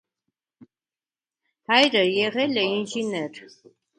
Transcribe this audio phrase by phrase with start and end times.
[1.73, 3.45] Հայրը եղել է ինժեներ։